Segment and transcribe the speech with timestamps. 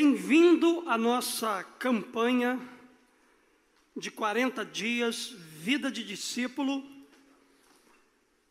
[0.00, 2.60] Bem-vindo à nossa campanha
[3.96, 6.86] de 40 dias, Vida de Discípulo.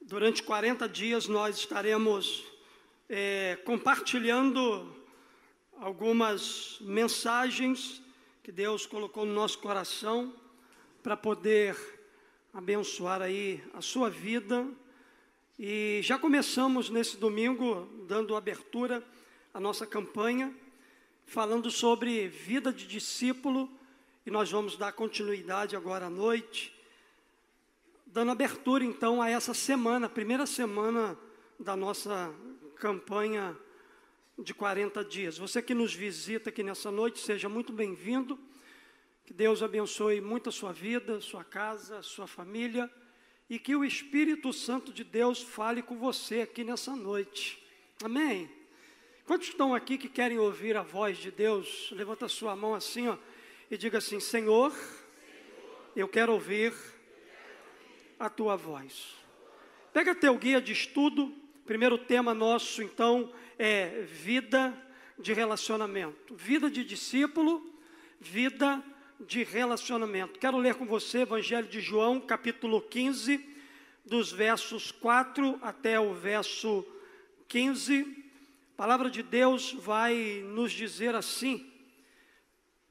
[0.02, 2.44] Durante 40 dias nós estaremos
[3.08, 4.94] é, compartilhando
[5.80, 8.02] algumas mensagens
[8.44, 10.36] que Deus colocou no nosso coração
[11.02, 11.78] para poder
[12.54, 14.68] abençoar aí a sua vida.
[15.58, 19.02] E já começamos nesse domingo dando abertura
[19.54, 20.54] à nossa campanha,
[21.28, 23.70] falando sobre vida de discípulo,
[24.26, 26.74] e nós vamos dar continuidade agora à noite,
[28.06, 31.20] dando abertura então a essa semana, primeira semana
[31.60, 32.34] da nossa
[32.78, 33.56] campanha
[34.40, 35.38] de 40 dias.
[35.38, 38.40] Você que nos visita aqui nessa noite, seja muito bem-vindo.
[39.26, 42.90] Que Deus abençoe muito a sua vida, sua casa, sua família
[43.50, 47.62] e que o Espírito Santo de Deus fale com você aqui nessa noite.
[48.02, 48.57] Amém.
[49.28, 51.90] Quantos estão aqui que querem ouvir a voz de Deus?
[51.92, 53.18] Levanta a sua mão assim, ó,
[53.70, 54.74] e diga assim: Senhor,
[55.94, 56.74] eu quero ouvir
[58.18, 59.18] a tua voz.
[59.92, 61.36] Pega teu guia de estudo.
[61.66, 64.74] Primeiro tema nosso, então, é vida
[65.20, 66.34] de relacionamento.
[66.34, 67.70] Vida de discípulo,
[68.22, 68.82] vida
[69.20, 70.40] de relacionamento.
[70.40, 73.46] Quero ler com você Evangelho de João, capítulo 15,
[74.06, 76.88] dos versos 4 até o verso
[77.50, 78.27] 15.
[78.78, 81.68] Palavra de Deus vai nos dizer assim: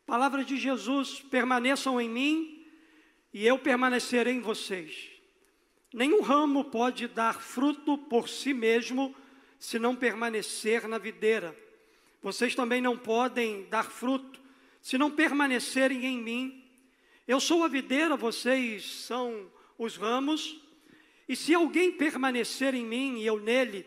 [0.04, 2.66] Palavra de Jesus, permaneçam em mim
[3.32, 5.08] e eu permanecerei em vocês.
[5.94, 9.14] Nenhum ramo pode dar fruto por si mesmo
[9.60, 11.56] se não permanecer na videira.
[12.20, 14.40] Vocês também não podem dar fruto
[14.82, 16.64] se não permanecerem em mim.
[17.28, 19.48] Eu sou a videira, vocês são
[19.78, 20.60] os ramos.
[21.28, 23.86] E se alguém permanecer em mim e eu nele,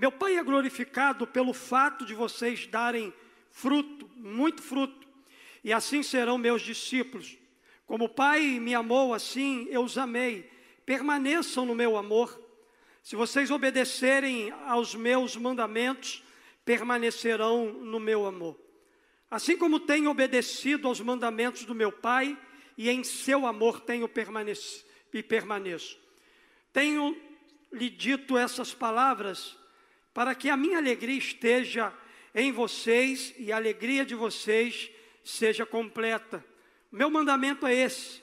[0.00, 3.12] Meu Pai é glorificado pelo fato de vocês darem
[3.50, 5.06] fruto, muito fruto,
[5.62, 7.36] e assim serão meus discípulos.
[7.84, 10.50] Como o Pai me amou, assim eu os amei.
[10.86, 12.40] Permaneçam no meu amor.
[13.02, 16.24] Se vocês obedecerem aos meus mandamentos,
[16.64, 18.58] permanecerão no meu amor.
[19.30, 22.38] Assim como tenho obedecido aos mandamentos do meu Pai,
[22.74, 25.98] e em seu amor tenho permanecido e permaneço.
[26.72, 27.14] Tenho
[27.70, 29.59] lhe dito essas palavras
[30.20, 31.94] para que a minha alegria esteja
[32.34, 34.90] em vocês e a alegria de vocês
[35.24, 36.44] seja completa.
[36.92, 38.22] Meu mandamento é esse: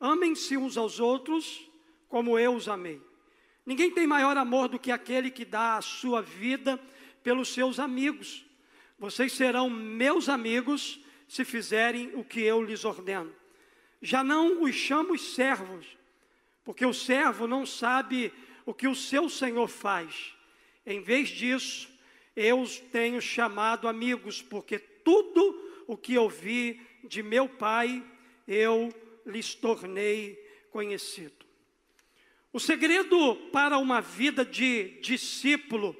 [0.00, 1.70] amem-se uns aos outros
[2.08, 2.98] como eu os amei.
[3.66, 6.80] Ninguém tem maior amor do que aquele que dá a sua vida
[7.22, 8.46] pelos seus amigos.
[8.98, 13.34] Vocês serão meus amigos se fizerem o que eu lhes ordeno.
[14.00, 15.84] Já não os chamo servos,
[16.64, 18.32] porque o servo não sabe
[18.64, 20.33] o que o seu senhor faz.
[20.86, 21.88] Em vez disso,
[22.36, 28.02] eu os tenho chamado amigos, porque tudo o que ouvi de meu pai,
[28.46, 28.92] eu
[29.24, 30.34] lhes tornei
[30.70, 31.44] conhecido.
[32.52, 35.96] O segredo para uma vida de discípulo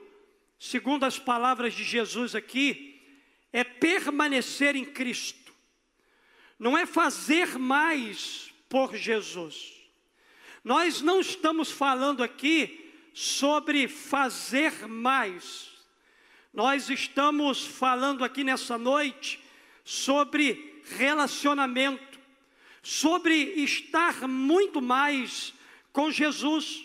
[0.65, 3.03] segundo as palavras de Jesus aqui,
[3.53, 5.53] é permanecer em Cristo,
[6.59, 9.75] não é fazer mais por Jesus.
[10.65, 12.84] Nós não estamos falando aqui
[13.15, 15.71] sobre fazer mais,
[16.53, 19.41] nós estamos falando aqui nessa noite
[19.85, 22.19] sobre relacionamento,
[22.83, 25.55] sobre estar muito mais
[25.93, 26.85] com Jesus.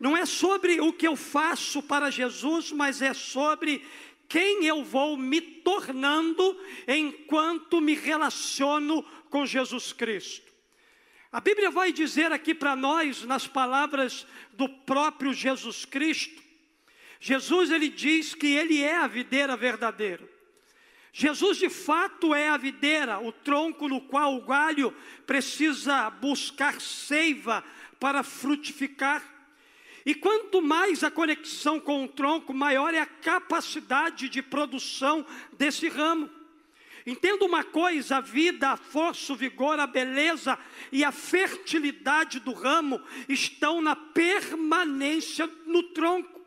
[0.00, 3.86] Não é sobre o que eu faço para Jesus, mas é sobre
[4.28, 6.58] quem eu vou me tornando
[6.88, 10.51] enquanto me relaciono com Jesus Cristo.
[11.32, 16.42] A Bíblia vai dizer aqui para nós, nas palavras do próprio Jesus Cristo,
[17.18, 20.28] Jesus ele diz que ele é a videira verdadeira.
[21.10, 24.94] Jesus de fato é a videira, o tronco no qual o galho
[25.26, 27.64] precisa buscar seiva
[27.98, 29.22] para frutificar.
[30.04, 35.24] E quanto mais a conexão com o tronco, maior é a capacidade de produção
[35.56, 36.28] desse ramo.
[37.06, 40.58] Entenda uma coisa: a vida, a força, o vigor, a beleza
[40.90, 46.40] e a fertilidade do ramo estão na permanência no tronco.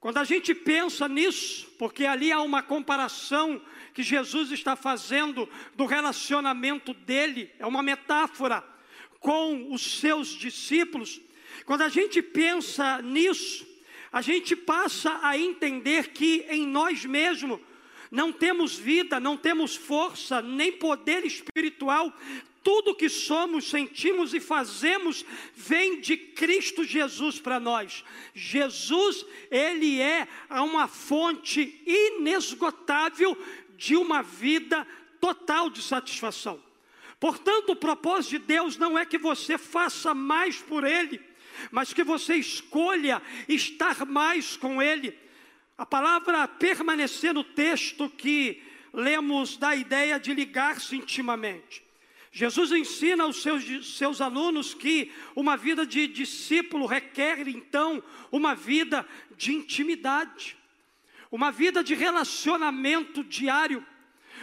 [0.00, 3.62] Quando a gente pensa nisso, porque ali há uma comparação
[3.94, 8.64] que Jesus está fazendo do relacionamento dele, é uma metáfora
[9.20, 11.20] com os seus discípulos.
[11.64, 13.64] Quando a gente pensa nisso,
[14.10, 17.60] a gente passa a entender que em nós mesmos
[18.12, 22.12] não temos vida, não temos força, nem poder espiritual.
[22.62, 25.24] Tudo que somos, sentimos e fazemos
[25.56, 28.04] vem de Cristo Jesus para nós.
[28.34, 33.34] Jesus, Ele é uma fonte inesgotável
[33.78, 34.86] de uma vida
[35.18, 36.62] total de satisfação.
[37.18, 41.18] Portanto, o propósito de Deus não é que você faça mais por Ele,
[41.70, 45.21] mas que você escolha estar mais com Ele.
[45.82, 48.62] A palavra permanecer no texto que
[48.92, 51.82] lemos dá a ideia de ligar-se intimamente.
[52.30, 58.00] Jesus ensina aos seus, seus alunos que uma vida de discípulo requer então
[58.30, 59.04] uma vida
[59.36, 60.56] de intimidade,
[61.32, 63.84] uma vida de relacionamento diário,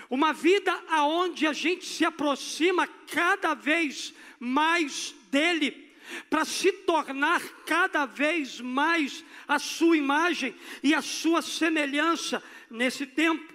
[0.10, 5.89] uma vida aonde a gente se aproxima cada vez mais dele
[6.30, 13.54] para se tornar cada vez mais a sua imagem e a sua semelhança nesse tempo.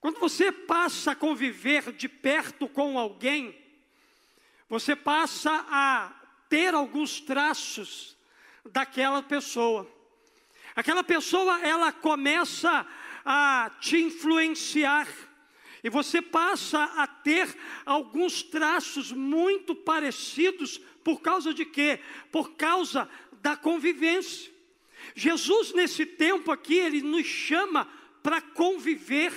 [0.00, 3.56] Quando você passa a conviver de perto com alguém,
[4.68, 6.12] você passa a
[6.48, 8.16] ter alguns traços
[8.64, 9.88] daquela pessoa.
[10.74, 12.86] Aquela pessoa, ela começa
[13.24, 15.06] a te influenciar
[15.82, 21.98] e você passa a ter alguns traços muito parecidos por causa de quê?
[22.30, 23.08] Por causa
[23.42, 24.52] da convivência.
[25.14, 27.88] Jesus, nesse tempo aqui, ele nos chama
[28.22, 29.32] para conviver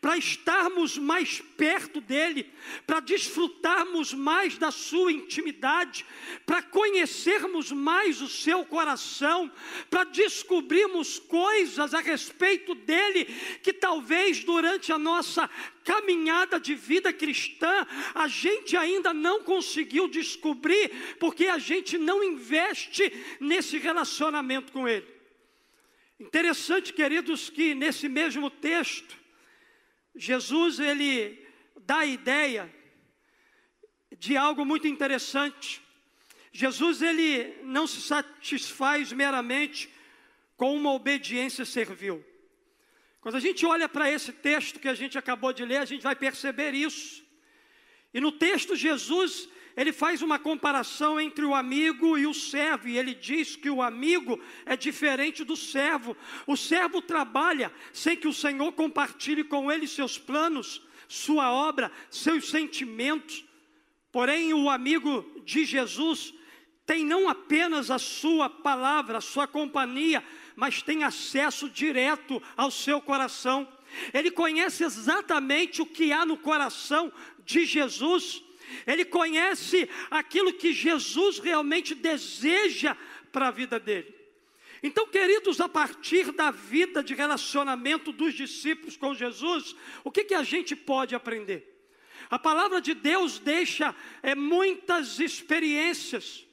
[0.00, 2.50] para estarmos mais perto dele,
[2.86, 6.04] para desfrutarmos mais da sua intimidade,
[6.44, 9.50] para conhecermos mais o seu coração,
[9.88, 13.24] para descobrirmos coisas a respeito dele
[13.62, 15.48] que talvez durante a nossa
[15.84, 23.12] caminhada de vida cristã a gente ainda não conseguiu descobrir, porque a gente não investe
[23.40, 25.06] nesse relacionamento com ele.
[26.18, 29.21] Interessante, queridos, que nesse mesmo texto,
[30.14, 31.46] Jesus ele
[31.80, 32.72] dá a ideia
[34.18, 35.82] de algo muito interessante.
[36.52, 39.90] Jesus ele não se satisfaz meramente
[40.56, 42.24] com uma obediência servil.
[43.20, 46.02] Quando a gente olha para esse texto que a gente acabou de ler, a gente
[46.02, 47.24] vai perceber isso.
[48.12, 52.98] E no texto Jesus ele faz uma comparação entre o amigo e o servo, e
[52.98, 56.16] ele diz que o amigo é diferente do servo.
[56.46, 62.50] O servo trabalha sem que o Senhor compartilhe com ele seus planos, sua obra, seus
[62.50, 63.44] sentimentos.
[64.10, 66.34] Porém, o amigo de Jesus
[66.84, 70.22] tem não apenas a sua palavra, a sua companhia,
[70.54, 73.66] mas tem acesso direto ao seu coração.
[74.12, 77.10] Ele conhece exatamente o que há no coração
[77.44, 78.42] de Jesus
[78.86, 82.96] ele conhece aquilo que Jesus realmente deseja
[83.30, 84.14] para a vida dele.
[84.82, 90.34] Então, queridos, a partir da vida de relacionamento dos discípulos com Jesus, o que, que
[90.34, 91.68] a gente pode aprender?
[92.28, 96.44] A palavra de Deus deixa é, muitas experiências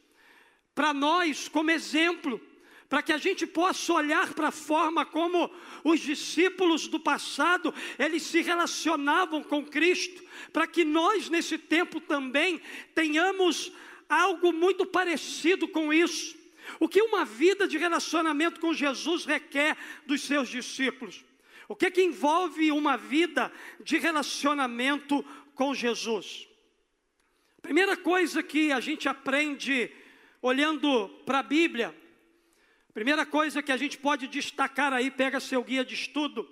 [0.76, 2.40] para nós como exemplo
[2.90, 5.50] para que a gente possa olhar para a forma como
[5.84, 12.60] os discípulos do passado, eles se relacionavam com Cristo, para que nós nesse tempo também
[12.96, 13.72] tenhamos
[14.10, 16.36] algo muito parecido com isso.
[16.80, 21.24] O que uma vida de relacionamento com Jesus requer dos seus discípulos?
[21.68, 23.52] O que que envolve uma vida
[23.84, 25.24] de relacionamento
[25.54, 26.48] com Jesus?
[27.62, 29.92] Primeira coisa que a gente aprende
[30.42, 31.94] olhando para a Bíblia
[32.94, 36.50] Primeira coisa que a gente pode destacar aí, pega seu guia de estudo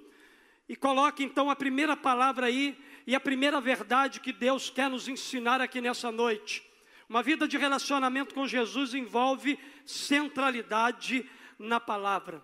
[0.69, 5.07] e coloque então a primeira palavra aí e a primeira verdade que Deus quer nos
[5.07, 6.63] ensinar aqui nessa noite.
[7.09, 11.27] Uma vida de relacionamento com Jesus envolve centralidade
[11.57, 12.43] na palavra.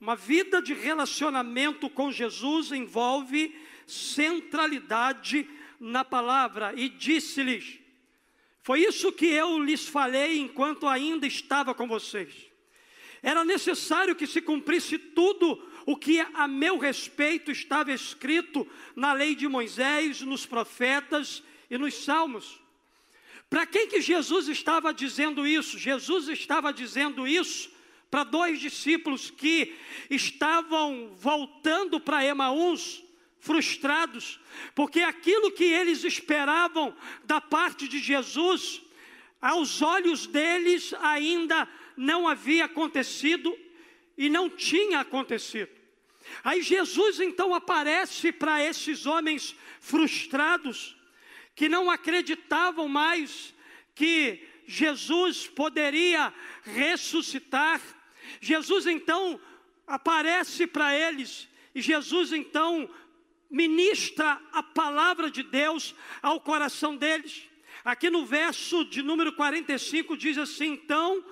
[0.00, 3.56] Uma vida de relacionamento com Jesus envolve
[3.86, 5.48] centralidade
[5.80, 6.74] na palavra.
[6.76, 7.78] E disse-lhes:
[8.60, 12.45] Foi isso que eu lhes falei enquanto ainda estava com vocês.
[13.22, 19.34] Era necessário que se cumprisse tudo o que a meu respeito estava escrito na lei
[19.34, 22.60] de Moisés, nos profetas e nos salmos.
[23.48, 25.78] Para quem que Jesus estava dizendo isso?
[25.78, 27.70] Jesus estava dizendo isso
[28.10, 29.74] para dois discípulos que
[30.10, 33.02] estavam voltando para Emaús
[33.38, 34.40] frustrados,
[34.74, 38.82] porque aquilo que eles esperavam da parte de Jesus,
[39.40, 43.56] aos olhos deles ainda não havia acontecido
[44.16, 45.70] e não tinha acontecido.
[46.42, 50.96] Aí Jesus então aparece para esses homens frustrados,
[51.54, 53.54] que não acreditavam mais
[53.94, 57.80] que Jesus poderia ressuscitar.
[58.40, 59.40] Jesus então
[59.86, 62.90] aparece para eles e Jesus então
[63.48, 67.48] ministra a palavra de Deus ao coração deles.
[67.84, 71.24] Aqui no verso de número 45 diz assim: então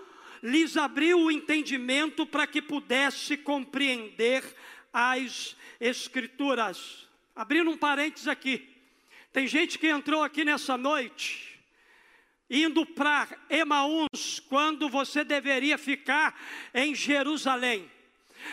[0.45, 4.45] lhes abriu o entendimento para que pudesse compreender
[4.93, 7.09] as Escrituras.
[7.35, 8.69] Abrindo um parênteses aqui,
[9.33, 11.59] tem gente que entrou aqui nessa noite,
[12.49, 16.39] indo para Emaús, quando você deveria ficar
[16.73, 17.91] em Jerusalém.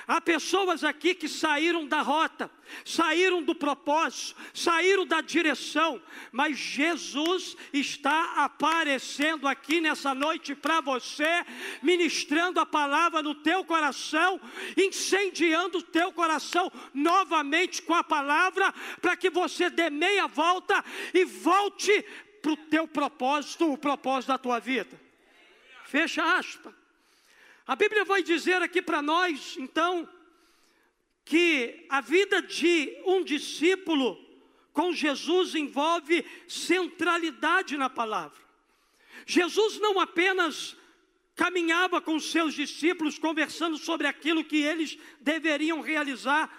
[0.07, 2.49] Há pessoas aqui que saíram da rota,
[2.85, 11.45] saíram do propósito, saíram da direção, mas Jesus está aparecendo aqui nessa noite para você,
[11.81, 14.39] ministrando a palavra no teu coração,
[14.77, 20.83] incendiando o teu coração novamente com a palavra, para que você dê meia volta
[21.13, 22.05] e volte
[22.41, 24.99] para o teu propósito, o propósito da tua vida.
[25.85, 26.80] Fecha aspas.
[27.65, 30.07] A Bíblia vai dizer aqui para nós, então,
[31.23, 34.19] que a vida de um discípulo
[34.73, 38.39] com Jesus envolve centralidade na palavra.
[39.25, 40.75] Jesus não apenas
[41.35, 46.51] caminhava com seus discípulos conversando sobre aquilo que eles deveriam realizar,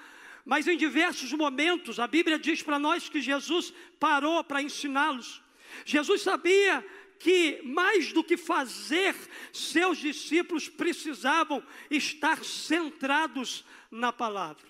[0.45, 5.43] mas em diversos momentos a Bíblia diz para nós que Jesus parou para ensiná-los.
[5.85, 6.85] Jesus sabia
[7.23, 9.15] que mais do que fazer,
[9.53, 14.67] seus discípulos precisavam estar centrados na palavra.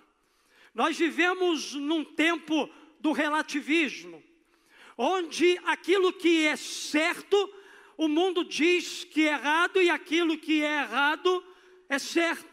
[0.75, 2.69] Nós vivemos num tempo
[3.01, 4.23] do relativismo,
[4.99, 7.51] onde aquilo que é certo,
[7.97, 11.43] o mundo diz que é errado e aquilo que é errado
[11.89, 12.52] é certo.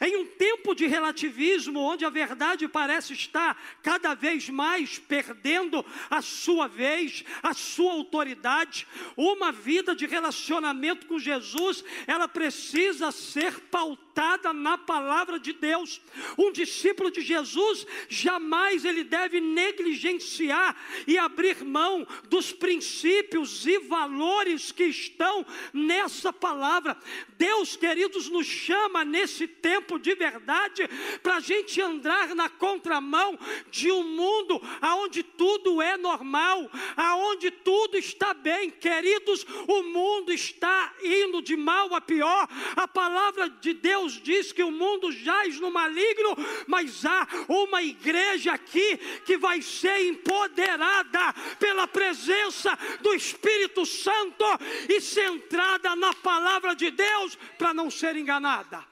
[0.00, 6.20] Em um tempo de relativismo, onde a verdade parece estar cada vez mais perdendo a
[6.20, 8.86] sua vez, a sua autoridade,
[9.16, 14.05] uma vida de relacionamento com Jesus, ela precisa ser pautada
[14.54, 16.00] na palavra de Deus.
[16.36, 24.72] Um discípulo de Jesus jamais ele deve negligenciar e abrir mão dos princípios e valores
[24.72, 26.96] que estão nessa palavra.
[27.38, 30.88] Deus, queridos, nos chama nesse tempo tempo de verdade,
[31.22, 33.38] para a gente andar na contramão
[33.70, 39.44] de um mundo aonde tudo é normal, aonde tudo está bem, queridos.
[39.66, 42.48] O mundo está indo de mal a pior.
[42.76, 46.36] A palavra de Deus diz que o mundo jaz no maligno,
[46.66, 54.44] mas há uma igreja aqui que vai ser empoderada pela presença do Espírito Santo
[54.88, 58.84] e centrada na palavra de Deus para não ser enganada.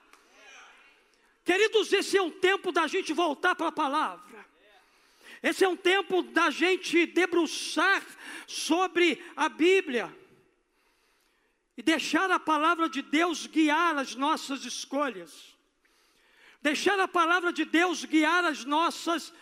[1.45, 4.45] Queridos, esse é um tempo da gente voltar para a palavra.
[5.43, 8.03] Esse é um tempo da gente debruçar
[8.47, 10.24] sobre a Bíblia
[11.77, 15.57] e deixar a palavra de Deus guiar as nossas escolhas,
[16.63, 19.33] deixar a palavra de Deus guiar as nossas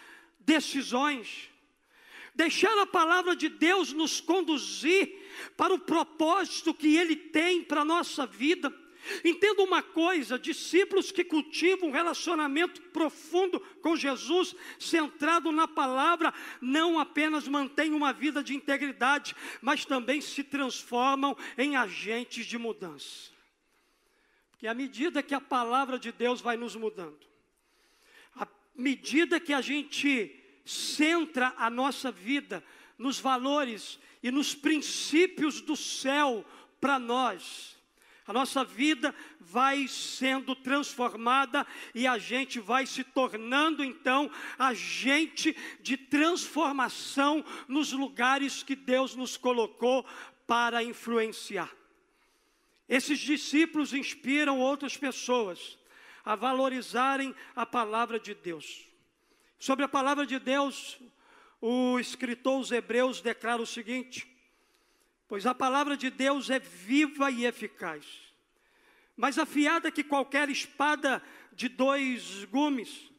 [0.40, 1.50] decisões,
[2.34, 5.20] deixar a palavra de Deus nos conduzir
[5.56, 8.72] para o propósito que Ele tem para a nossa vida.
[9.24, 16.98] Entenda uma coisa: discípulos que cultivam um relacionamento profundo com Jesus, centrado na palavra, não
[16.98, 23.30] apenas mantêm uma vida de integridade, mas também se transformam em agentes de mudança.
[24.50, 27.26] Porque à medida que a palavra de Deus vai nos mudando,
[28.36, 32.64] à medida que a gente centra a nossa vida
[32.96, 36.44] nos valores e nos princípios do céu
[36.80, 37.76] para nós,
[38.32, 47.44] nossa vida vai sendo transformada e a gente vai se tornando então agente de transformação
[47.68, 50.06] nos lugares que Deus nos colocou
[50.46, 51.70] para influenciar.
[52.88, 55.78] Esses discípulos inspiram outras pessoas
[56.24, 58.86] a valorizarem a palavra de Deus.
[59.58, 60.98] Sobre a palavra de Deus,
[61.60, 64.31] o escritor os Hebreus declara o seguinte:
[65.32, 68.04] pois a palavra de Deus é viva e eficaz,
[69.16, 71.22] mais afiada que qualquer espada
[71.54, 73.10] de dois gumes.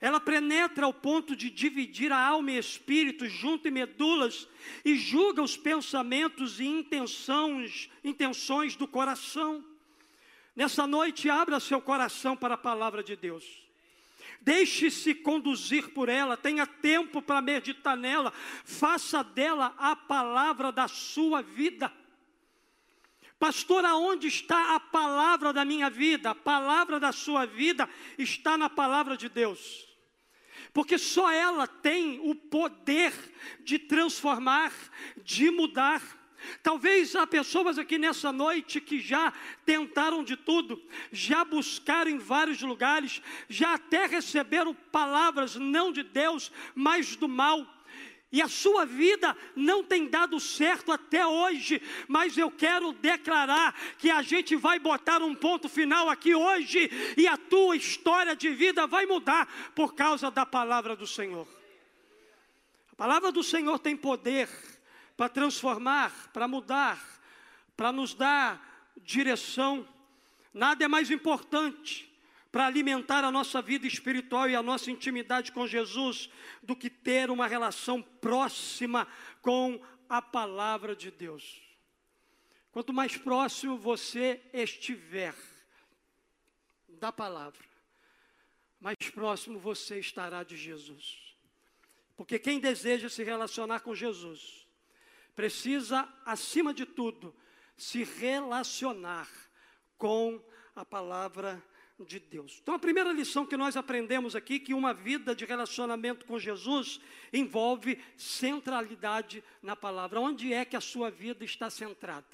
[0.00, 4.46] Ela penetra ao ponto de dividir a alma e espírito, junto e medulas,
[4.84, 9.64] e julga os pensamentos e intenções, intenções do coração.
[10.54, 13.65] Nessa noite, abra seu coração para a palavra de Deus.
[14.40, 18.32] Deixe-se conduzir por ela, tenha tempo para meditar nela,
[18.64, 21.92] faça dela a palavra da sua vida.
[23.38, 26.30] Pastor, aonde está a palavra da minha vida?
[26.30, 29.86] A palavra da sua vida está na palavra de Deus.
[30.72, 33.12] Porque só ela tem o poder
[33.60, 34.72] de transformar,
[35.22, 36.02] de mudar.
[36.62, 39.32] Talvez há pessoas aqui nessa noite que já
[39.64, 46.50] tentaram de tudo, já buscaram em vários lugares, já até receberam palavras não de Deus,
[46.74, 47.66] mas do mal
[48.32, 54.10] e a sua vida não tem dado certo até hoje, mas eu quero declarar que
[54.10, 58.86] a gente vai botar um ponto final aqui hoje e a tua história de vida
[58.86, 61.46] vai mudar por causa da palavra do Senhor.
[62.92, 64.48] A palavra do Senhor tem poder
[65.16, 67.00] para transformar, para mudar,
[67.76, 69.86] para nos dar direção.
[70.52, 72.12] Nada é mais importante
[72.52, 76.30] para alimentar a nossa vida espiritual e a nossa intimidade com Jesus
[76.62, 79.06] do que ter uma relação próxima
[79.42, 81.60] com a palavra de Deus.
[82.72, 85.34] Quanto mais próximo você estiver
[86.88, 87.64] da palavra,
[88.80, 91.36] mais próximo você estará de Jesus.
[92.16, 94.65] Porque quem deseja se relacionar com Jesus,
[95.36, 97.32] precisa, acima de tudo,
[97.76, 99.28] se relacionar
[99.96, 100.42] com
[100.74, 102.58] a palavra de de Deus.
[102.62, 107.00] Então, a primeira lição que nós aprendemos aqui que uma vida de relacionamento com Jesus
[107.32, 110.20] envolve centralidade na palavra.
[110.20, 112.26] Onde é que a sua vida está centrada?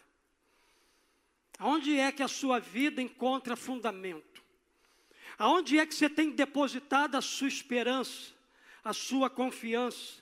[1.60, 4.42] Onde é que a sua vida encontra fundamento?
[5.38, 8.32] Aonde é que você tem depositado a sua esperança,
[8.82, 10.21] a sua confiança?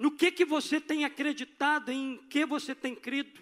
[0.00, 3.38] No que que você tem acreditado, em que você tem crido?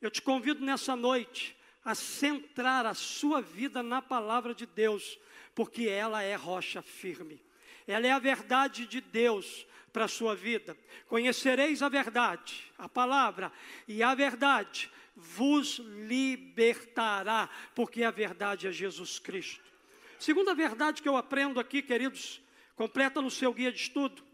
[0.00, 5.16] Eu te convido nessa noite a centrar a sua vida na palavra de Deus,
[5.54, 7.40] porque ela é rocha firme.
[7.86, 10.76] Ela é a verdade de Deus para a sua vida.
[11.06, 13.52] Conhecereis a verdade, a palavra,
[13.86, 19.62] e a verdade vos libertará, porque a verdade é Jesus Cristo.
[20.18, 22.40] Segunda verdade que eu aprendo aqui, queridos,
[22.74, 24.26] completa no seu guia de estudo.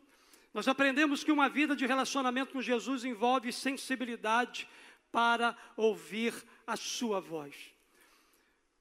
[0.54, 4.68] Nós aprendemos que uma vida de relacionamento com Jesus envolve sensibilidade
[5.10, 6.32] para ouvir
[6.64, 7.74] a sua voz.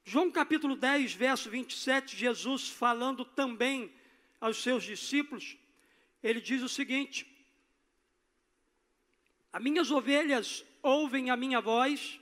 [0.05, 3.91] João capítulo 10, verso 27, Jesus falando também
[4.39, 5.57] aos seus discípulos,
[6.21, 7.25] ele diz o seguinte:
[9.51, 12.19] As minhas ovelhas ouvem a minha voz,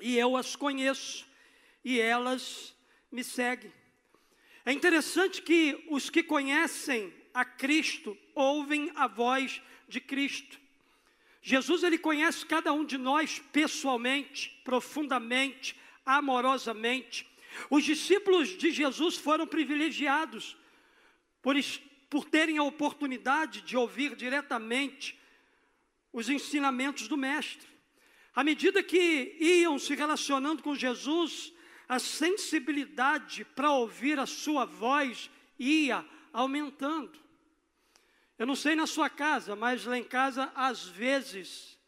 [0.00, 1.26] e eu as conheço,
[1.84, 2.74] e elas
[3.12, 3.72] me seguem.
[4.64, 10.58] É interessante que os que conhecem a Cristo ouvem a voz de Cristo.
[11.42, 17.26] Jesus ele conhece cada um de nós pessoalmente, profundamente, amorosamente.
[17.68, 20.56] Os discípulos de Jesus foram privilegiados
[21.42, 21.54] por,
[22.08, 25.18] por terem a oportunidade de ouvir diretamente
[26.12, 27.68] os ensinamentos do Mestre.
[28.34, 31.52] À medida que iam se relacionando com Jesus,
[31.88, 37.18] a sensibilidade para ouvir a sua voz ia aumentando.
[38.40, 41.78] Eu não sei na sua casa, mas lá em casa, às vezes,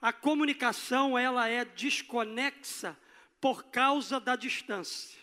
[0.00, 2.96] a comunicação ela é desconexa
[3.42, 5.20] por causa da distância.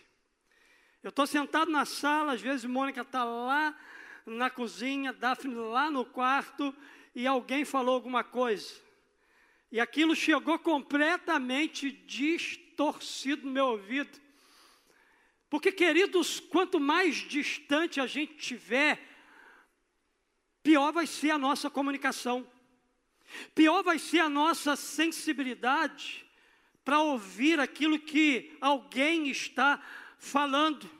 [1.02, 3.76] Eu estou sentado na sala, às vezes Mônica está lá
[4.24, 6.72] na cozinha, Daphne lá no quarto,
[7.16, 8.74] e alguém falou alguma coisa.
[9.72, 14.20] E aquilo chegou completamente distorcido no meu ouvido.
[15.50, 19.13] Porque, queridos, quanto mais distante a gente tiver,
[20.64, 22.44] pior vai ser a nossa comunicação,
[23.54, 26.26] pior vai ser a nossa sensibilidade
[26.82, 29.80] para ouvir aquilo que alguém está
[30.18, 30.90] falando.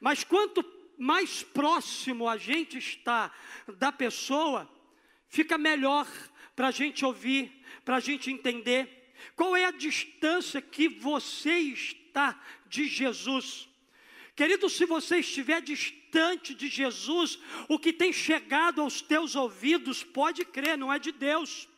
[0.00, 0.64] Mas quanto
[0.98, 3.32] mais próximo a gente está
[3.78, 4.70] da pessoa,
[5.28, 6.06] fica melhor
[6.54, 9.12] para a gente ouvir, para a gente entender.
[9.34, 13.66] Qual é a distância que você está de Jesus?
[14.36, 15.62] Querido, se você estiver
[16.10, 21.12] distante de Jesus, o que tem chegado aos teus ouvidos, pode crer, não é de
[21.12, 21.68] Deus.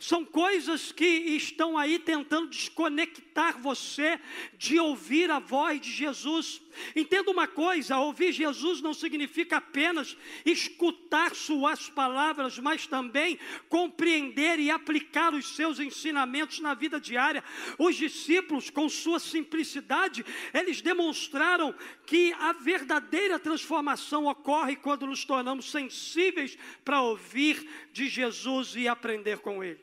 [0.00, 4.18] São coisas que estão aí tentando desconectar você
[4.56, 6.62] de ouvir a voz de Jesus.
[6.96, 14.70] Entenda uma coisa: ouvir Jesus não significa apenas escutar suas palavras, mas também compreender e
[14.70, 17.44] aplicar os seus ensinamentos na vida diária.
[17.78, 21.74] Os discípulos, com sua simplicidade, eles demonstraram
[22.10, 29.38] que a verdadeira transformação ocorre quando nos tornamos sensíveis para ouvir de Jesus e aprender
[29.38, 29.78] com Ele.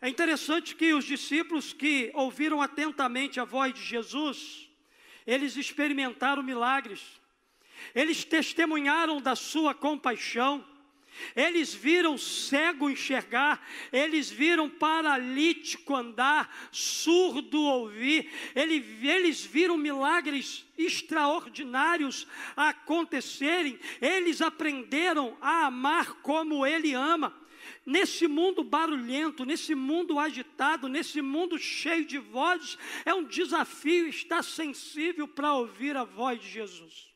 [0.00, 4.66] É interessante que os discípulos que ouviram atentamente a voz de Jesus,
[5.26, 7.02] eles experimentaram milagres,
[7.94, 10.64] eles testemunharam da sua compaixão,
[11.34, 22.26] eles viram cego enxergar, eles viram paralítico andar, surdo ouvir, eles viram milagres extraordinários
[22.56, 27.34] acontecerem, eles aprenderam a amar como Ele ama.
[27.84, 34.42] Nesse mundo barulhento, nesse mundo agitado, nesse mundo cheio de vozes, é um desafio estar
[34.42, 37.15] sensível para ouvir a voz de Jesus.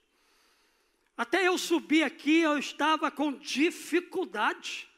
[1.21, 4.89] Até eu subir aqui, eu estava com dificuldade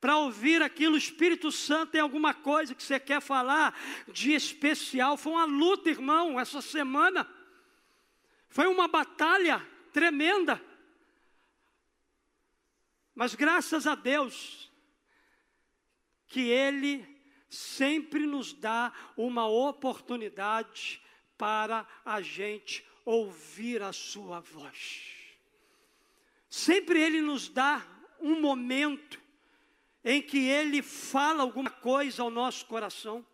[0.00, 0.94] para ouvir aquilo.
[0.94, 3.76] O Espírito Santo tem alguma coisa que você quer falar
[4.12, 5.16] de especial.
[5.16, 7.28] Foi uma luta, irmão, essa semana.
[8.48, 9.60] Foi uma batalha
[9.92, 10.64] tremenda.
[13.12, 14.70] Mas graças a Deus,
[16.28, 17.04] que Ele
[17.50, 21.02] sempre nos dá uma oportunidade
[21.36, 25.14] para a gente ouvir a Sua voz.
[26.50, 27.82] Sempre Ele nos dá
[28.20, 29.18] um momento
[30.04, 33.24] em que Ele fala alguma coisa ao nosso coração.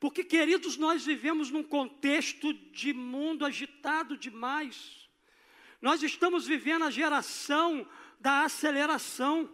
[0.00, 5.08] Porque, queridos, nós vivemos num contexto de mundo agitado demais.
[5.80, 9.48] Nós estamos vivendo a geração da aceleração,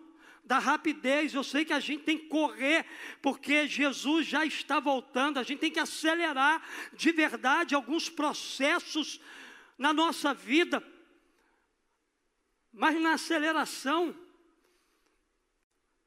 [0.50, 1.32] da rapidez.
[1.32, 2.84] Eu sei que a gente tem que correr,
[3.22, 5.38] porque Jesus já está voltando.
[5.38, 6.60] A gente tem que acelerar
[6.92, 9.20] de verdade alguns processos
[9.78, 10.82] na nossa vida.
[12.72, 14.12] Mas na aceleração,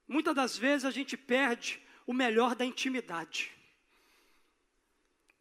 [0.06, 3.50] muitas das vezes a gente perde o melhor da intimidade.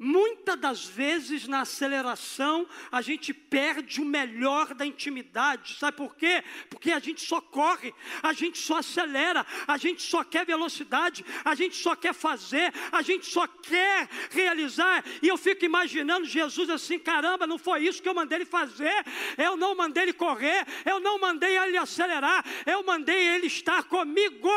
[0.04, 6.42] Muitas das vezes na aceleração a gente perde o melhor da intimidade, sabe por quê?
[6.68, 11.54] Porque a gente só corre, a gente só acelera, a gente só quer velocidade, a
[11.54, 15.04] gente só quer fazer, a gente só quer realizar.
[15.22, 19.04] E eu fico imaginando Jesus assim: caramba, não foi isso que eu mandei ele fazer,
[19.38, 24.50] eu não mandei ele correr, eu não mandei ele acelerar, eu mandei ele estar comigo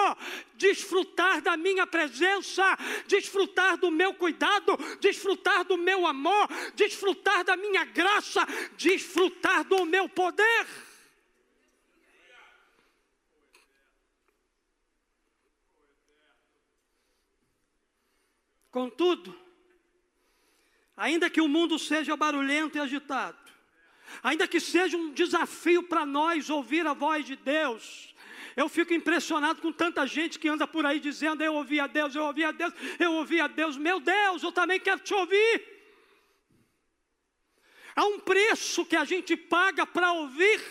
[0.57, 2.63] desfrutar da minha presença,
[3.05, 5.34] desfrutar do meu cuidado, desfrutar
[5.65, 8.45] do meu amor, desfrutar da minha graça,
[8.77, 10.67] desfrutar do meu poder.
[18.71, 19.33] Contudo,
[20.97, 23.37] ainda que o mundo seja barulhento e agitado,
[24.21, 28.13] ainda que seja um desafio para nós ouvir a voz de Deus,
[28.55, 32.15] eu fico impressionado com tanta gente que anda por aí dizendo: Eu ouvi a Deus,
[32.15, 33.75] eu ouvi a Deus, eu ouvi a Deus.
[33.75, 35.75] Meu Deus, eu também quero te ouvir.
[37.95, 40.61] Há um preço que a gente paga para ouvir.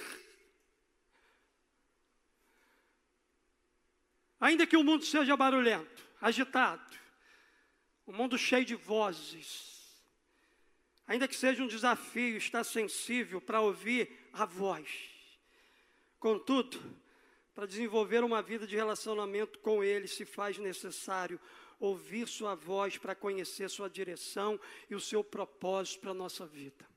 [4.40, 6.99] Ainda que o mundo seja barulhento, agitado,
[8.07, 10.05] um mundo cheio de vozes,
[11.07, 14.87] ainda que seja um desafio estar sensível para ouvir a voz.
[16.18, 16.79] Contudo,
[17.55, 21.40] para desenvolver uma vida de relacionamento com Ele, se faz necessário
[21.79, 24.59] ouvir Sua voz para conhecer Sua direção
[24.90, 26.93] e o seu propósito para a nossa vida.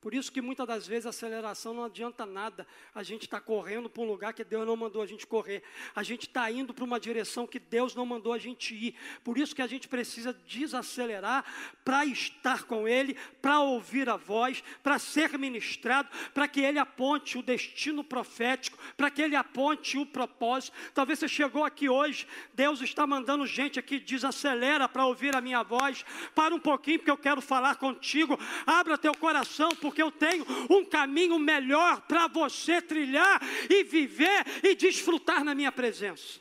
[0.00, 2.66] Por isso que muitas das vezes a aceleração não adianta nada.
[2.94, 5.62] A gente está correndo para um lugar que Deus não mandou a gente correr.
[5.94, 8.94] A gente está indo para uma direção que Deus não mandou a gente ir.
[9.22, 11.44] Por isso que a gente precisa desacelerar
[11.84, 17.36] para estar com Ele, para ouvir a voz, para ser ministrado, para que Ele aponte
[17.36, 20.74] o destino profético, para que Ele aponte o propósito.
[20.94, 25.62] Talvez você chegou aqui hoje, Deus está mandando gente aqui, desacelera para ouvir a minha
[25.62, 26.06] voz.
[26.34, 28.38] Para um pouquinho, porque eu quero falar contigo.
[28.66, 34.74] Abra teu coração, porque eu tenho um caminho melhor para você trilhar e viver e
[34.74, 36.38] desfrutar na minha presença.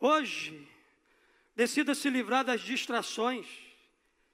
[0.00, 0.66] Hoje,
[1.54, 3.46] decida se livrar das distrações.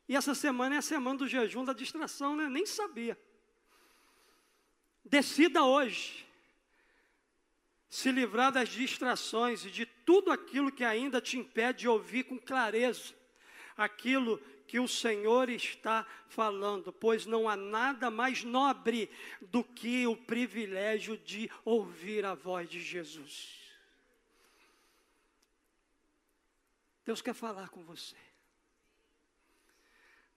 [0.08, 2.48] E essa semana é a semana do jejum da distração, né?
[2.48, 3.18] Nem sabia.
[5.04, 6.26] Decida hoje
[7.88, 12.38] se livrar das distrações e de tudo aquilo que ainda te impede de ouvir com
[12.38, 13.20] clareza
[13.76, 14.40] aquilo
[14.70, 21.18] que o Senhor está falando, pois não há nada mais nobre do que o privilégio
[21.18, 23.58] de ouvir a voz de Jesus.
[27.04, 28.14] Deus quer falar com você.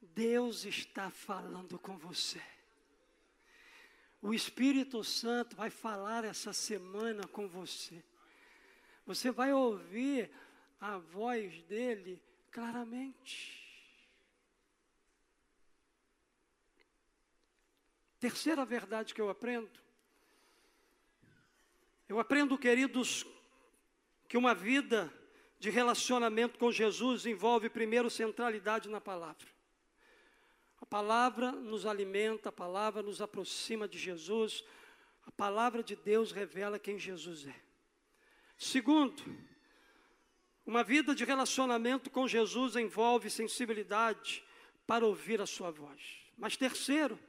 [0.02, 2.42] Deus está falando com você.
[4.20, 8.04] O Espírito Santo vai falar essa semana com você.
[9.06, 10.32] Você vai ouvir
[10.82, 12.20] a voz dele
[12.50, 13.63] claramente.
[18.24, 19.70] Terceira verdade que eu aprendo.
[22.08, 23.26] Eu aprendo, queridos,
[24.30, 25.14] que uma vida
[25.60, 29.46] de relacionamento com Jesus envolve primeiro centralidade na palavra.
[30.80, 34.64] A palavra nos alimenta, a palavra nos aproxima de Jesus,
[35.26, 37.56] A palavra de Deus revela quem Jesus é.
[38.58, 39.22] Segundo,
[40.66, 44.42] uma vida de relacionamento com Jesus envolve sensibilidade
[44.88, 46.24] para ouvir a sua voz.
[46.38, 47.20] Mas terceiro,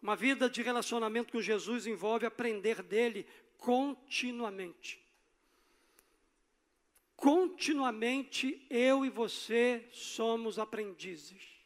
[0.00, 5.02] uma vida de relacionamento com Jesus envolve aprender dele continuamente.
[7.16, 11.58] Continuamente eu e você somos aprendizes.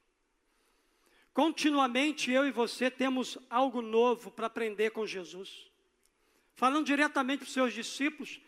[1.35, 5.71] Continuamente eu e você temos algo novo para aprender com Jesus.
[6.55, 8.41] Falando diretamente para os seus discípulos,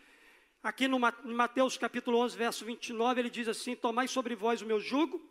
[0.63, 4.81] aqui no Mateus capítulo 11, verso 29, ele diz assim: Tomai sobre vós o meu
[4.81, 5.23] jugo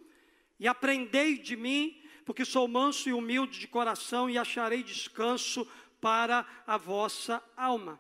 [0.60, 5.68] e aprendei de mim, porque sou manso e humilde de coração, e acharei descanso
[6.00, 8.00] para a vossa alma.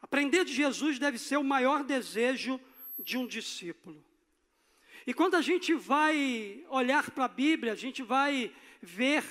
[0.00, 2.60] Aprender de Jesus deve ser o maior desejo
[2.98, 4.04] de um discípulo.
[5.06, 8.52] E quando a gente vai olhar para a Bíblia, a gente vai
[8.82, 9.24] ver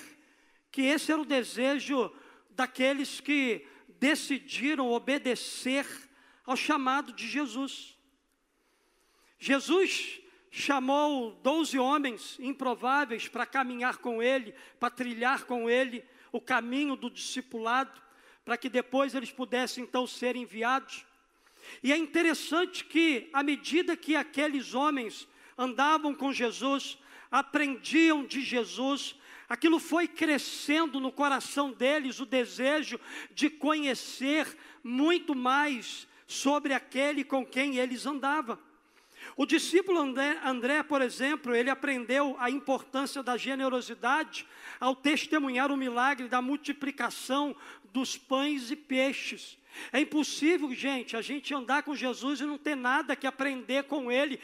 [0.72, 2.12] que esse era o desejo
[2.50, 3.66] daqueles que
[4.00, 5.86] decidiram obedecer
[6.46, 7.98] ao chamado de Jesus.
[9.38, 10.20] Jesus
[10.58, 17.10] chamou doze homens improváveis para caminhar com ele, para trilhar com ele o caminho do
[17.10, 18.02] discipulado,
[18.44, 21.06] para que depois eles pudessem então ser enviados.
[21.84, 26.98] E é interessante que, à medida que aqueles homens andavam com Jesus,
[27.30, 29.16] aprendiam de Jesus,
[29.48, 33.00] aquilo foi crescendo no coração deles o desejo
[33.32, 38.58] de conhecer muito mais sobre aquele com quem eles andavam.
[39.38, 44.48] O discípulo André, André, por exemplo, ele aprendeu a importância da generosidade
[44.80, 47.56] ao testemunhar o milagre da multiplicação
[47.94, 49.56] dos pães e peixes.
[49.94, 54.12] É impossível, gente, a gente andar com Jesus e não ter nada que aprender com
[54.12, 54.40] Ele.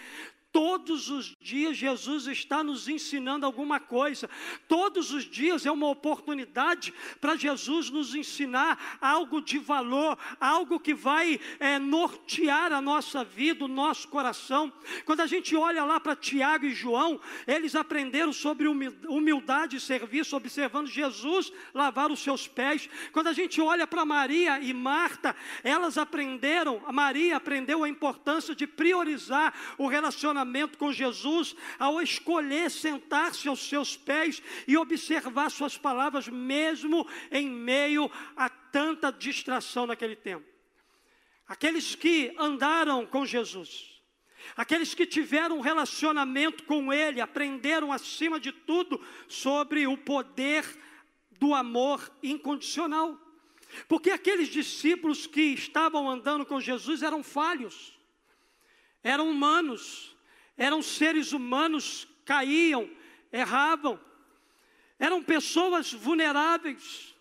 [0.53, 4.29] Todos os dias Jesus está nos ensinando alguma coisa.
[4.67, 10.93] Todos os dias é uma oportunidade para Jesus nos ensinar algo de valor, algo que
[10.93, 14.71] vai é, nortear a nossa vida, o nosso coração.
[15.05, 20.35] Quando a gente olha lá para Tiago e João, eles aprenderam sobre humildade e serviço,
[20.35, 22.87] observando Jesus lavar os seus pés.
[23.11, 28.53] Quando a gente olha para Maria e Marta, elas aprenderam, a Maria aprendeu a importância
[28.53, 35.49] de priorizar o relacionamento relacionamento com Jesus ao escolher sentar-se aos seus pés e observar
[35.49, 40.45] suas palavras, mesmo em meio a tanta distração naquele tempo.
[41.47, 44.01] Aqueles que andaram com Jesus,
[44.55, 50.65] aqueles que tiveram um relacionamento com Ele, aprenderam acima de tudo sobre o poder
[51.39, 53.19] do amor incondicional.
[53.87, 57.97] Porque aqueles discípulos que estavam andando com Jesus eram falhos,
[59.03, 60.12] eram humanos,
[60.57, 62.89] eram seres humanos, caíam,
[63.31, 63.99] erravam,
[64.99, 67.13] eram pessoas vulneráveis.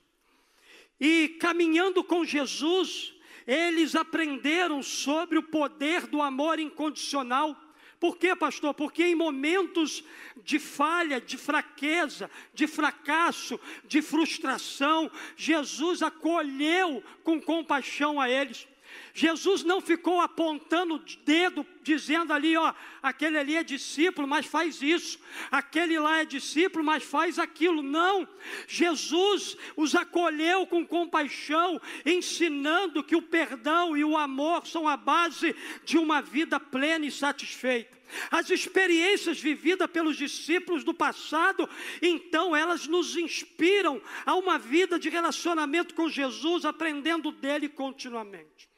[1.00, 3.12] E caminhando com Jesus,
[3.46, 7.56] eles aprenderam sobre o poder do amor incondicional.
[7.98, 8.74] Por quê, pastor?
[8.74, 10.04] Porque em momentos
[10.42, 18.66] de falha, de fraqueza, de fracasso, de frustração, Jesus acolheu com compaixão a eles.
[19.14, 24.80] Jesus não ficou apontando o dedo, dizendo ali, ó, aquele ali é discípulo, mas faz
[24.80, 25.18] isso,
[25.50, 27.82] aquele lá é discípulo, mas faz aquilo.
[27.82, 28.26] Não,
[28.66, 35.54] Jesus os acolheu com compaixão, ensinando que o perdão e o amor são a base
[35.84, 38.00] de uma vida plena e satisfeita.
[38.30, 41.68] As experiências vividas pelos discípulos do passado,
[42.00, 48.71] então elas nos inspiram a uma vida de relacionamento com Jesus, aprendendo dele continuamente.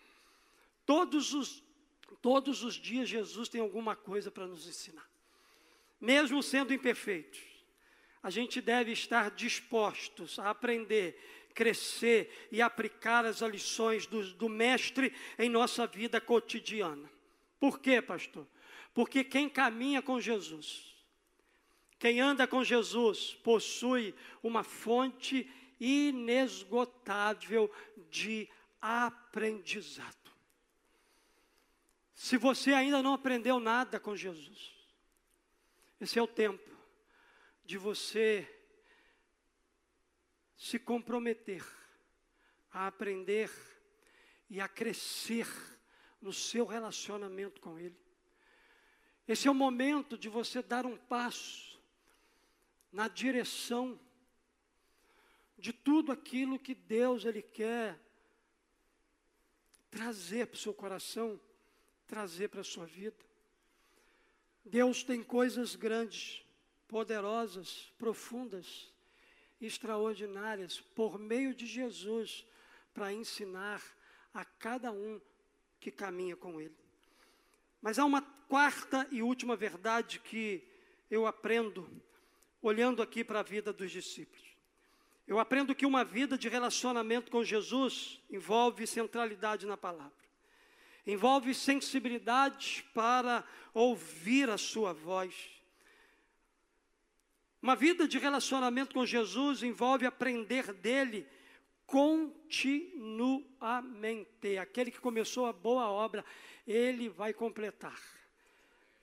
[0.87, 1.63] Todos os,
[2.21, 5.09] todos os dias Jesus tem alguma coisa para nos ensinar.
[6.01, 7.41] Mesmo sendo imperfeitos,
[8.23, 11.19] a gente deve estar dispostos a aprender,
[11.55, 17.09] crescer e aplicar as lições do, do Mestre em nossa vida cotidiana.
[17.61, 18.47] Por quê, pastor?
[18.93, 20.95] Porque quem caminha com Jesus,
[21.99, 27.71] quem anda com Jesus, possui uma fonte inesgotável
[28.11, 28.49] de
[28.81, 30.24] aprendizado.
[32.25, 34.75] Se você ainda não aprendeu nada com Jesus,
[36.01, 36.75] esse é o tempo
[37.67, 38.49] de você
[40.57, 41.63] se comprometer
[42.71, 43.51] a aprender
[44.49, 45.47] e a crescer
[46.19, 48.01] no seu relacionamento com Ele.
[49.29, 51.79] Esse é o momento de você dar um passo
[52.91, 54.01] na direção
[55.59, 58.01] de tudo aquilo que Deus Ele quer
[59.91, 61.39] trazer para o seu coração
[62.07, 63.17] trazer para a sua vida.
[64.65, 66.45] Deus tem coisas grandes,
[66.89, 68.93] poderosas, profundas,
[69.61, 72.47] extraordinárias, por meio de Jesus,
[72.93, 73.83] para ensinar
[74.33, 75.21] a cada um
[75.81, 76.77] que caminha com Ele.
[77.81, 80.67] Mas há uma quarta e última verdade que
[81.11, 81.89] eu aprendo
[82.63, 84.43] olhando aqui para a vida dos discípulos.
[85.27, 90.24] Eu aprendo que uma vida de relacionamento com Jesus envolve centralidade na palavra,
[91.07, 95.35] envolve sensibilidade para ouvir a Sua voz.
[97.61, 101.27] Uma vida de relacionamento com Jesus envolve aprender dele
[101.87, 104.59] continuamente.
[104.61, 106.23] Aquele que começou a boa obra,
[106.67, 107.99] ele vai completar.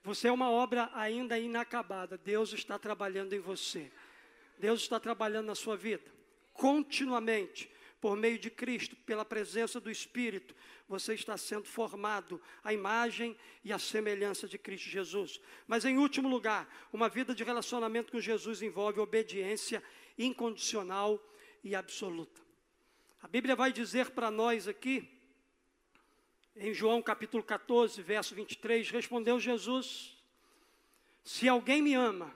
[0.03, 2.17] Você é uma obra ainda inacabada.
[2.17, 3.91] Deus está trabalhando em você.
[4.59, 6.11] Deus está trabalhando na sua vida,
[6.53, 7.67] continuamente,
[8.01, 10.55] por meio de Cristo, pela presença do Espírito,
[10.89, 15.39] você está sendo formado à imagem e à semelhança de Cristo Jesus.
[15.67, 19.83] Mas, em último lugar, uma vida de relacionamento com Jesus envolve obediência
[20.17, 21.23] incondicional
[21.63, 22.41] e absoluta.
[23.21, 25.07] A Bíblia vai dizer para nós aqui,
[26.55, 30.17] em João capítulo 14, verso 23, respondeu Jesus:
[31.23, 32.35] Se alguém me ama,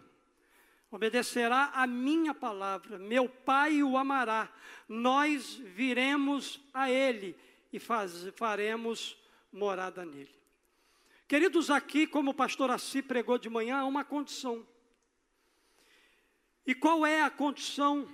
[0.96, 4.50] obedecerá a minha palavra, meu Pai o amará,
[4.88, 7.38] nós viremos a Ele
[7.74, 9.18] e faz, faremos
[9.52, 10.34] morada nele.
[11.28, 14.66] Queridos, aqui, como o pastor Assi pregou de manhã, há uma condição.
[16.66, 18.10] E qual é a condição?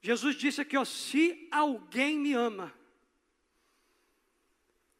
[0.00, 2.74] Jesus disse aqui, ó, se alguém me ama,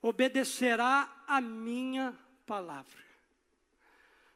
[0.00, 3.04] obedecerá a minha palavra.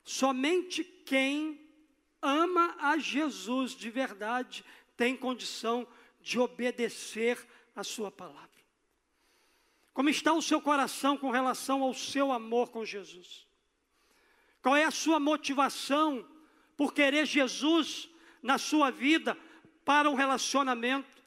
[0.02, 1.69] Somente quem
[2.22, 4.64] ama a Jesus de verdade
[4.96, 5.86] tem condição
[6.20, 7.38] de obedecer
[7.74, 8.48] a sua palavra.
[9.92, 13.46] Como está o seu coração com relação ao seu amor com Jesus?
[14.62, 16.26] Qual é a sua motivação
[16.76, 18.08] por querer Jesus
[18.42, 19.36] na sua vida
[19.84, 21.20] para um relacionamento?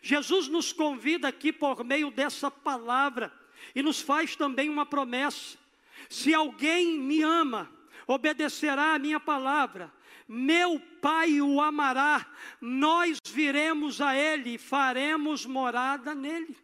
[0.00, 3.32] Jesus nos convida aqui por meio dessa palavra
[3.74, 5.58] e nos faz também uma promessa:
[6.08, 7.70] se alguém me ama,
[8.06, 9.92] obedecerá a minha palavra,
[10.32, 12.24] meu Pai o amará,
[12.60, 16.56] nós viremos a Ele e faremos morada nele.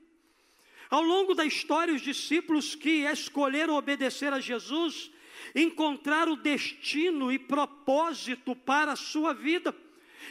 [0.89, 5.11] Ao longo da história, os discípulos que escolheram obedecer a Jesus
[5.55, 9.75] encontraram destino e propósito para a sua vida.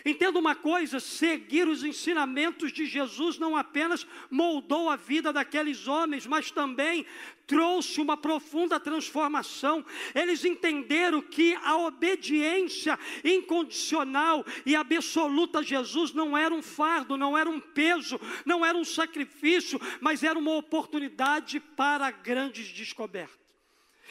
[0.05, 6.25] Entenda uma coisa: seguir os ensinamentos de Jesus não apenas moldou a vida daqueles homens,
[6.25, 7.05] mas também
[7.45, 9.85] trouxe uma profunda transformação.
[10.13, 17.37] Eles entenderam que a obediência incondicional e absoluta a Jesus não era um fardo, não
[17.37, 23.37] era um peso, não era um sacrifício, mas era uma oportunidade para grandes descobertas.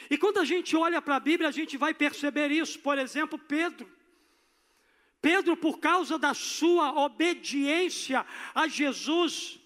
[0.09, 2.79] E quando a gente olha para a Bíblia, a gente vai perceber isso.
[2.79, 3.96] Por exemplo, Pedro.
[5.21, 9.59] Pedro, por causa da sua obediência a Jesus,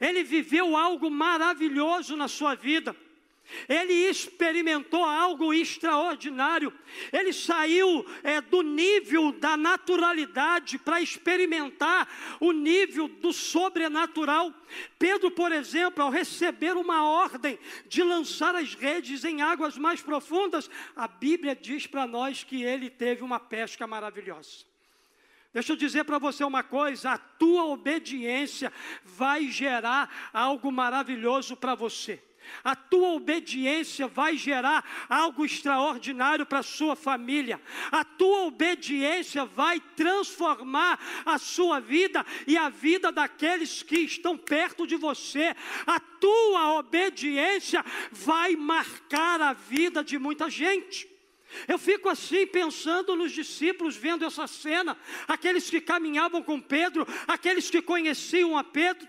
[0.00, 2.96] ele viveu algo maravilhoso na sua vida.
[3.68, 6.72] Ele experimentou algo extraordinário.
[7.12, 12.08] Ele saiu é, do nível da naturalidade para experimentar
[12.40, 14.52] o nível do sobrenatural.
[14.98, 20.68] Pedro, por exemplo, ao receber uma ordem de lançar as redes em águas mais profundas,
[20.96, 24.75] a Bíblia diz para nós que ele teve uma pesca maravilhosa.
[25.56, 28.70] Deixa eu dizer para você uma coisa: a tua obediência
[29.02, 32.22] vai gerar algo maravilhoso para você.
[32.62, 37.58] A tua obediência vai gerar algo extraordinário para a sua família.
[37.90, 44.86] A tua obediência vai transformar a sua vida e a vida daqueles que estão perto
[44.86, 45.56] de você.
[45.86, 51.15] A tua obediência vai marcar a vida de muita gente.
[51.68, 57.70] Eu fico assim pensando nos discípulos, vendo essa cena, aqueles que caminhavam com Pedro, aqueles
[57.70, 59.08] que conheciam a Pedro.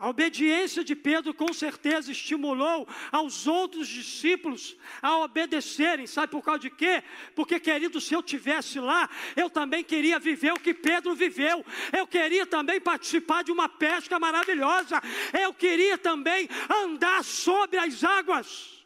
[0.00, 6.06] A obediência de Pedro com certeza estimulou aos outros discípulos a obedecerem.
[6.06, 7.02] Sabe por causa de quê?
[7.34, 11.66] Porque, querido, se eu tivesse lá, eu também queria viver o que Pedro viveu.
[11.92, 15.02] Eu queria também participar de uma pesca maravilhosa.
[15.32, 16.48] Eu queria também
[16.84, 18.77] andar sobre as águas.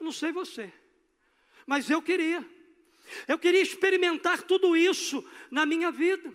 [0.00, 0.72] Não sei você,
[1.66, 2.44] mas eu queria.
[3.26, 6.32] Eu queria experimentar tudo isso na minha vida.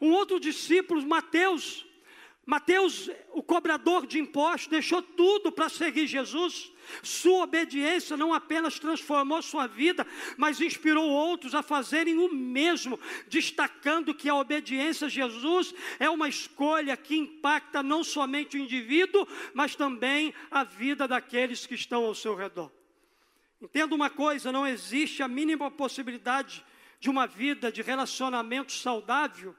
[0.00, 1.86] Um outro discípulo, Mateus,
[2.48, 6.72] Mateus, o cobrador de impostos, deixou tudo para seguir Jesus.
[7.02, 14.14] Sua obediência não apenas transformou sua vida, mas inspirou outros a fazerem o mesmo, destacando
[14.14, 19.76] que a obediência a Jesus é uma escolha que impacta não somente o indivíduo, mas
[19.76, 22.72] também a vida daqueles que estão ao seu redor.
[23.60, 26.64] Entenda uma coisa: não existe a mínima possibilidade
[27.00, 29.54] de uma vida de relacionamento saudável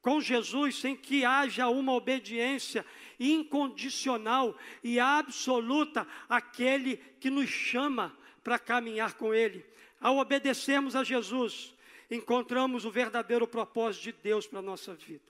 [0.00, 2.84] com Jesus sem que haja uma obediência
[3.18, 9.64] incondicional e absoluta àquele que nos chama para caminhar com Ele.
[10.00, 11.74] Ao obedecermos a Jesus,
[12.10, 15.24] encontramos o verdadeiro propósito de Deus para a nossa vida.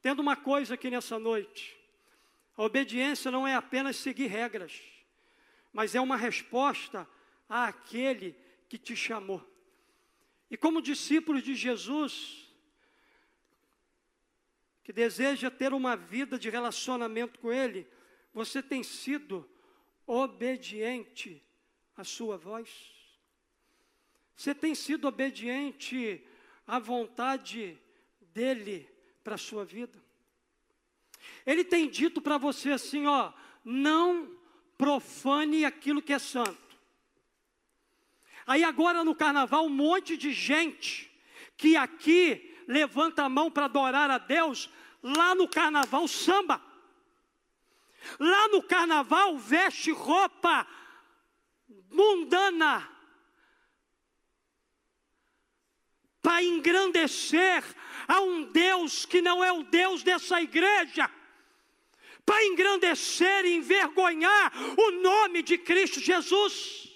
[0.00, 1.78] Tendo uma coisa aqui nessa noite:
[2.56, 4.80] a obediência não é apenas seguir regras,
[5.72, 7.08] mas é uma resposta
[7.48, 8.36] àquele
[8.68, 9.42] que te chamou.
[10.50, 12.52] E como discípulos de Jesus,
[14.84, 17.86] que deseja ter uma vida de relacionamento com Ele,
[18.34, 19.48] você tem sido
[20.06, 21.42] obediente
[21.96, 22.92] à Sua voz?
[24.36, 26.26] Você tem sido obediente
[26.66, 27.78] à vontade
[28.20, 28.88] dEle
[29.22, 30.02] para a sua vida?
[31.46, 33.32] Ele tem dito para você assim: ó,
[33.64, 34.36] não
[34.82, 36.58] profane aquilo que é santo.
[38.44, 41.08] Aí agora no carnaval, um monte de gente
[41.56, 44.68] que aqui levanta a mão para adorar a Deus,
[45.00, 46.60] lá no carnaval samba.
[48.18, 50.66] Lá no carnaval veste roupa
[51.88, 52.90] mundana
[56.20, 57.62] para engrandecer
[58.08, 61.08] a um Deus que não é o Deus dessa igreja,
[62.24, 66.88] para engrandecer e envergonhar o nome de Cristo Jesus.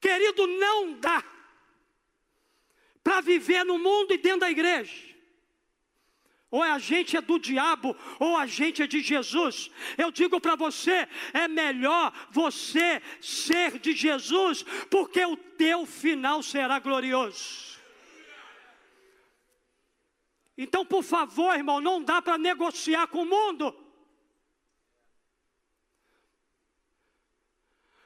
[0.00, 1.24] Querido, não dá
[3.02, 5.08] para viver no mundo e dentro da igreja.
[6.50, 9.70] Ou a gente é do diabo, ou a gente é de Jesus.
[9.98, 16.78] Eu digo para você: é melhor você ser de Jesus, porque o teu final será
[16.78, 17.67] glorioso.
[20.60, 23.72] Então, por favor, irmão, não dá para negociar com o mundo.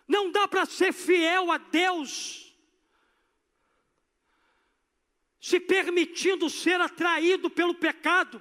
[0.06, 2.54] Não dá para ser fiel a Deus
[5.40, 8.40] se permitindo ser atraído pelo pecado,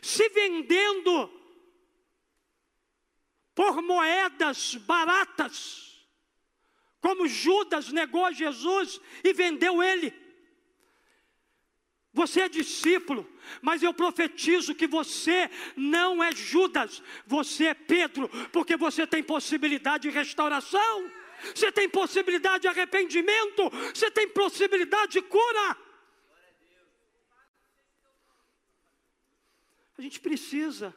[0.00, 1.28] se vendendo
[3.52, 6.06] por moedas baratas,
[7.00, 10.25] como Judas negou Jesus e vendeu ele.
[12.20, 13.22] Você é discípulo,
[13.62, 20.08] mas eu profetizo que você não é Judas, você é Pedro, porque você tem possibilidade
[20.08, 21.10] de restauração
[21.54, 25.76] você tem possibilidade de arrependimento, você tem possibilidade de cura.
[29.98, 30.94] A gente precisa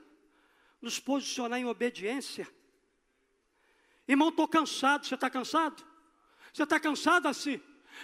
[0.81, 2.47] nos posicionar em obediência.
[4.07, 5.05] Irmão, estou cansado.
[5.05, 5.85] Você está cansado?
[6.51, 7.61] Você está cansado assim?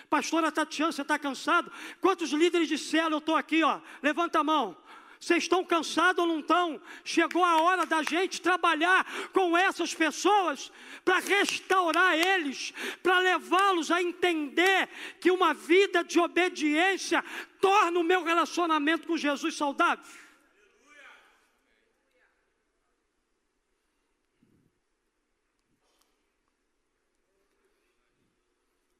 [0.09, 1.71] Pastora Tatiana, você está cansado?
[2.01, 4.77] Quantos líderes disseram, eu estou aqui, ó, levanta a mão.
[5.19, 6.79] Vocês estão cansados ou não estão?
[7.03, 10.71] Chegou a hora da gente trabalhar com essas pessoas
[11.03, 14.87] para restaurar eles, para levá-los a entender
[15.19, 17.23] que uma vida de obediência
[17.59, 20.03] torna o meu relacionamento com Jesus saudável.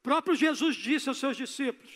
[0.06, 1.94] Próprio Jesus disse aos seus discípulos: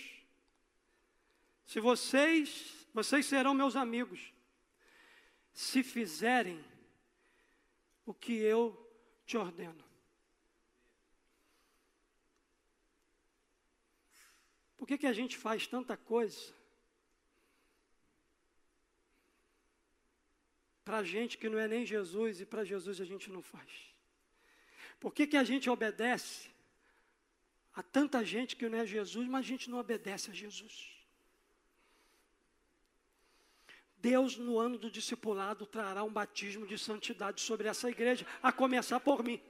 [1.65, 4.33] Se vocês vocês serão meus amigos,
[5.53, 6.59] se fizerem
[8.03, 8.63] o que eu
[9.27, 9.83] te ordeno.
[14.75, 16.53] Por que, que a gente faz tanta coisa
[20.83, 23.71] para gente que não é nem Jesus e para Jesus a gente não faz?
[24.99, 26.49] Por que, que a gente obedece
[27.79, 30.89] a tanta gente que não é Jesus, mas a gente não obedece a Jesus?
[33.95, 38.99] Deus, no ano do discipulado, trará um batismo de santidade sobre essa igreja, a começar
[38.99, 39.41] por mim.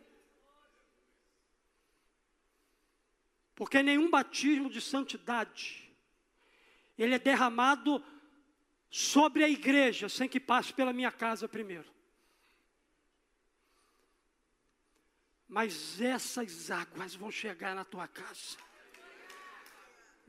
[3.56, 5.92] Porque nenhum batismo de santidade,
[7.00, 8.04] ele é derramado
[8.92, 11.92] sobre a igreja, sem que passe pela minha casa primeiro.
[15.50, 18.58] Mas essas águas vão chegar na tua casa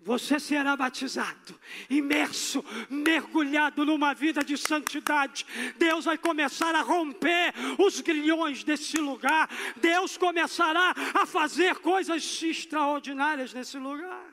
[0.02, 1.58] você será batizado,
[1.88, 5.44] imerso, mergulhado numa vida de santidade.
[5.76, 9.48] Deus vai começar a romper os grilhões desse lugar.
[9.76, 14.30] Deus começará a fazer coisas extraordinárias nesse lugar.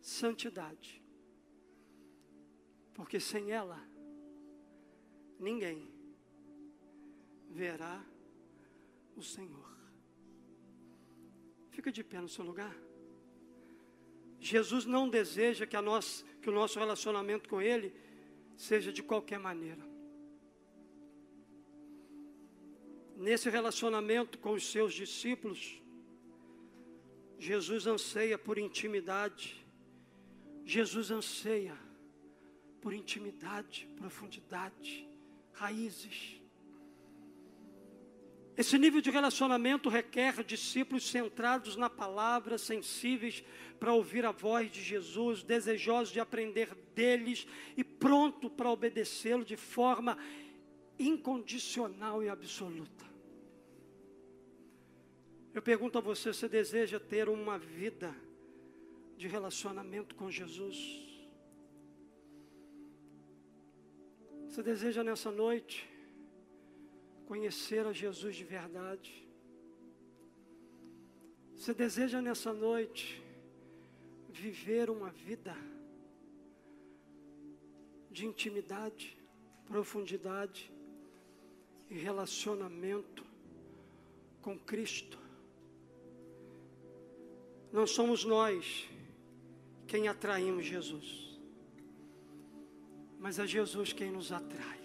[0.00, 1.02] Santidade.
[2.94, 3.91] Porque sem ela,
[5.42, 5.88] ninguém
[7.50, 8.02] verá
[9.16, 9.72] o Senhor.
[11.70, 12.74] Fica de pé no seu lugar.
[14.38, 17.94] Jesus não deseja que, a nós, que o nosso relacionamento com Ele
[18.56, 19.84] seja de qualquer maneira.
[23.16, 25.80] Nesse relacionamento com os seus discípulos,
[27.38, 29.64] Jesus anseia por intimidade,
[30.64, 31.76] Jesus anseia
[32.80, 35.08] por intimidade, profundidade,
[35.62, 36.40] raízes.
[38.56, 43.44] Esse nível de relacionamento requer discípulos centrados na palavra, sensíveis
[43.78, 47.46] para ouvir a voz de Jesus, desejosos de aprender deles
[47.76, 50.18] e pronto para obedecê-lo de forma
[50.98, 53.04] incondicional e absoluta.
[55.54, 58.14] Eu pergunto a você: você deseja ter uma vida
[59.16, 61.11] de relacionamento com Jesus?
[64.52, 65.88] Você deseja nessa noite
[67.24, 69.26] conhecer a Jesus de verdade?
[71.56, 73.24] Você deseja nessa noite
[74.28, 75.56] viver uma vida
[78.10, 79.16] de intimidade,
[79.64, 80.70] profundidade
[81.88, 83.24] e relacionamento
[84.42, 85.18] com Cristo?
[87.72, 88.86] Não somos nós
[89.86, 91.31] quem atraímos Jesus
[93.22, 94.80] mas é Jesus quem nos atrai.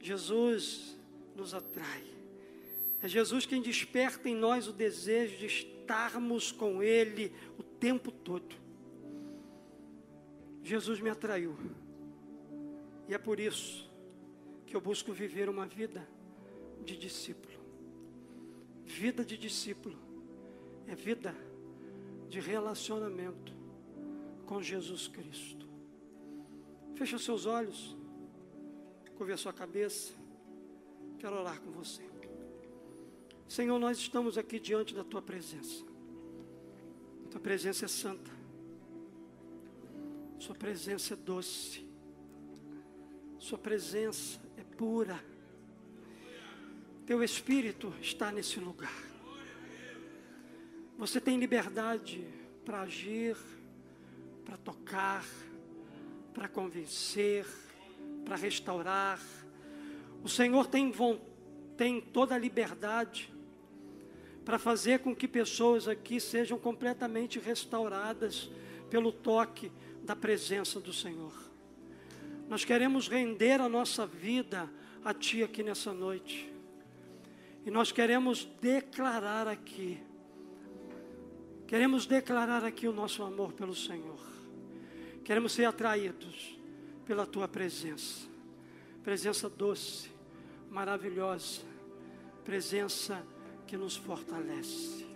[0.00, 0.96] Jesus
[1.36, 2.02] nos atrai.
[3.02, 8.56] É Jesus quem desperta em nós o desejo de estarmos com Ele o tempo todo.
[10.62, 11.54] Jesus me atraiu.
[13.06, 13.86] E é por isso
[14.66, 16.08] que eu busco viver uma vida
[16.82, 17.58] de discípulo.
[18.86, 19.98] Vida de discípulo
[20.86, 21.34] é vida
[22.26, 23.52] de relacionamento
[24.46, 25.67] com Jesus Cristo.
[26.98, 27.96] Feche os seus olhos,
[29.16, 30.12] curve a sua cabeça.
[31.20, 32.02] Quero orar com você.
[33.46, 35.84] Senhor, nós estamos aqui diante da tua presença.
[37.30, 38.32] Tua presença é santa.
[40.40, 41.86] Sua presença é doce.
[43.38, 45.24] Sua presença é pura.
[47.06, 49.04] Teu Espírito está nesse lugar.
[50.98, 52.26] Você tem liberdade
[52.64, 53.36] para agir,
[54.44, 55.24] para tocar,
[56.38, 57.44] para convencer,
[58.24, 59.20] para restaurar.
[60.22, 60.94] O Senhor tem,
[61.76, 63.28] tem toda a liberdade
[64.44, 68.48] para fazer com que pessoas aqui sejam completamente restauradas
[68.88, 69.72] pelo toque
[70.04, 71.32] da presença do Senhor.
[72.48, 74.70] Nós queremos render a nossa vida
[75.04, 76.50] a Ti aqui nessa noite.
[77.66, 80.00] E nós queremos declarar aqui,
[81.66, 84.37] queremos declarar aqui o nosso amor pelo Senhor.
[85.28, 86.58] Queremos ser atraídos
[87.04, 88.26] pela tua presença.
[89.04, 90.10] Presença doce,
[90.70, 91.60] maravilhosa,
[92.46, 93.22] presença
[93.66, 95.06] que nos fortalece.